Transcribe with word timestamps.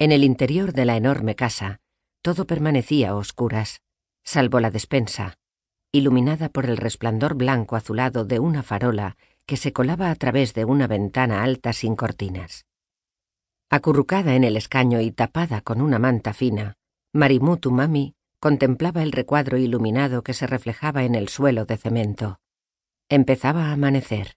En 0.00 0.12
el 0.12 0.22
interior 0.22 0.74
de 0.74 0.84
la 0.84 0.96
enorme 0.96 1.34
casa, 1.34 1.80
todo 2.22 2.46
permanecía 2.46 3.10
a 3.10 3.14
oscuras, 3.16 3.80
salvo 4.22 4.60
la 4.60 4.70
despensa, 4.70 5.34
iluminada 5.90 6.50
por 6.50 6.66
el 6.66 6.76
resplandor 6.76 7.34
blanco 7.34 7.74
azulado 7.74 8.24
de 8.24 8.38
una 8.38 8.62
farola 8.62 9.16
que 9.44 9.56
se 9.56 9.72
colaba 9.72 10.12
a 10.12 10.14
través 10.14 10.54
de 10.54 10.64
una 10.64 10.86
ventana 10.86 11.42
alta 11.42 11.72
sin 11.72 11.96
cortinas. 11.96 12.66
Acurrucada 13.70 14.36
en 14.36 14.44
el 14.44 14.56
escaño 14.56 15.00
y 15.00 15.10
tapada 15.10 15.62
con 15.62 15.80
una 15.80 15.98
manta 15.98 16.32
fina, 16.32 16.76
Marimutu 17.12 17.72
Mami 17.72 18.14
contemplaba 18.38 19.02
el 19.02 19.10
recuadro 19.10 19.58
iluminado 19.58 20.22
que 20.22 20.32
se 20.32 20.46
reflejaba 20.46 21.02
en 21.02 21.16
el 21.16 21.28
suelo 21.28 21.64
de 21.64 21.76
cemento. 21.76 22.38
Empezaba 23.08 23.66
a 23.66 23.72
amanecer, 23.72 24.36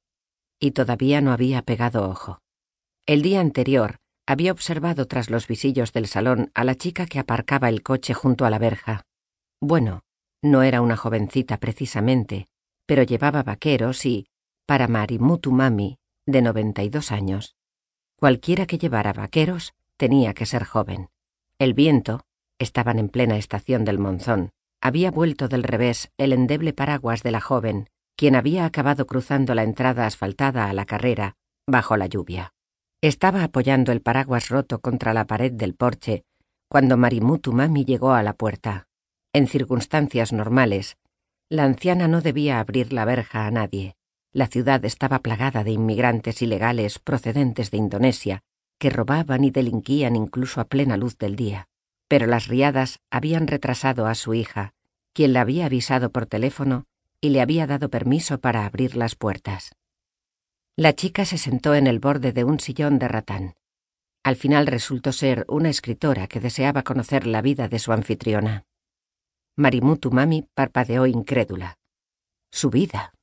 y 0.59 0.71
todavía 0.71 1.21
no 1.21 1.32
había 1.32 1.62
pegado 1.62 2.09
ojo. 2.09 2.39
El 3.05 3.21
día 3.21 3.41
anterior 3.41 4.00
había 4.32 4.54
observado 4.54 5.07
tras 5.07 5.29
los 5.29 5.45
visillos 5.45 5.91
del 5.91 6.07
salón 6.07 6.52
a 6.54 6.64
la 6.64 6.75
chica 6.75 7.05
que 7.05 7.19
aparcaba 7.19 7.68
el 7.68 7.83
coche 7.83 8.14
junto 8.14 8.46
a 8.46 8.50
la 8.50 8.60
verja. 8.60 9.04
Bueno, 9.60 10.04
no 10.42 10.64
era 10.64 10.79
una 10.79 10.96
jovencita 10.96 11.57
precisamente, 11.57 12.47
pero 12.86 13.04
llevaba 13.04 13.43
vaqueros 13.43 14.06
y, 14.06 14.28
para 14.65 14.87
Marimutu 14.87 15.51
Mami, 15.51 15.97
de 16.25 16.42
noventa 16.42 16.82
y 16.82 16.87
dos 16.87 17.11
años, 17.11 17.57
cualquiera 18.15 18.68
que 18.68 18.78
llevara 18.78 19.11
vaqueros 19.11 19.73
tenía 19.97 20.34
que 20.34 20.45
ser 20.45 20.64
joven. 20.64 21.09
El 21.59 21.73
viento, 21.73 22.21
estaban 22.57 23.00
en 23.00 23.09
plena 23.09 23.36
estación 23.36 23.84
del 23.84 24.00
monzón, 24.00 24.51
había 24.79 25.11
vuelto 25.11 25.50
del 25.50 25.64
revés 25.64 26.09
el 26.18 26.32
endeble 26.32 26.71
paraguas 26.71 27.21
de 27.21 27.32
la 27.32 27.42
joven, 27.42 27.89
quien 28.15 28.37
había 28.37 28.64
acabado 28.64 29.06
cruzando 29.07 29.56
la 29.56 29.64
entrada 29.64 30.06
asfaltada 30.06 30.70
a 30.70 30.73
la 30.73 30.86
carrera, 30.86 31.36
bajo 31.68 31.98
la 31.98 32.08
lluvia. 32.08 32.53
Estaba 33.03 33.44
apoyando 33.44 33.91
el 33.91 34.02
paraguas 34.02 34.50
roto 34.50 34.80
contra 34.80 35.16
la 35.16 35.25
pared 35.25 35.52
del 35.52 35.73
porche 35.73 36.23
cuando 36.67 36.97
Marimutu 36.97 37.52
Mami 37.52 37.83
llegó 37.83 38.14
a 38.14 38.22
la 38.22 38.33
puerta. 38.33 38.88
En 39.34 39.48
circunstancias 39.48 40.31
normales, 40.31 40.98
la 41.50 41.64
anciana 41.64 42.08
no 42.08 42.22
debía 42.22 42.59
abrir 42.59 42.94
la 42.94 43.03
verja 43.03 43.48
a 43.48 43.52
nadie. 43.52 43.95
La 44.31 44.48
ciudad 44.48 44.86
estaba 44.86 45.20
plagada 45.20 45.64
de 45.64 45.72
inmigrantes 45.72 46.42
ilegales 46.42 47.00
procedentes 47.00 47.72
de 47.72 47.78
Indonesia, 47.78 48.44
que 48.80 48.89
robaban 48.89 49.44
y 49.44 49.50
delinquían 49.50 50.16
incluso 50.16 50.61
a 50.61 50.66
plena 50.66 50.95
luz 50.95 51.17
del 51.17 51.36
día. 51.36 51.67
Pero 52.08 52.28
las 52.28 52.48
riadas 52.48 53.00
habían 53.09 53.48
retrasado 53.48 54.06
a 54.06 54.16
su 54.16 54.33
hija, 54.33 54.73
quien 55.11 55.33
la 55.33 55.42
había 55.42 55.66
avisado 55.66 56.11
por 56.11 56.28
teléfono 56.28 56.86
y 57.20 57.30
le 57.30 57.42
había 57.42 57.67
dado 57.67 57.89
permiso 57.89 58.39
para 58.39 58.66
abrir 58.66 58.95
las 58.95 59.16
puertas. 59.16 59.72
La 60.77 60.94
chica 60.94 61.25
se 61.25 61.38
sentó 61.38 61.75
en 61.75 61.86
el 61.86 62.00
borde 62.00 62.31
de 62.31 62.45
un 62.45 62.59
sillón 62.59 62.97
de 62.97 63.08
ratán. 63.09 63.55
Al 64.23 64.36
final 64.36 64.67
resultó 64.67 65.11
ser 65.11 65.45
una 65.50 65.69
escritora 65.69 66.27
que 66.27 66.39
deseaba 66.39 66.83
conocer 66.83 67.27
la 67.27 67.41
vida 67.41 67.67
de 67.67 67.80
su 67.80 67.91
anfitriona. 67.91 68.64
Marimutu 69.58 70.11
Mami 70.11 70.47
parpadeó 70.53 71.05
incrédula. 71.08 71.77
Su 72.52 72.69
vida. 72.69 73.14